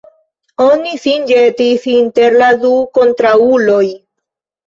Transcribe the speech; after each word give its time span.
Oni 0.63 0.93
sin 1.01 1.27
ĵetis 1.31 1.85
inter 1.91 2.37
la 2.43 2.49
du 2.63 2.71
kontraŭuloj. 2.99 3.85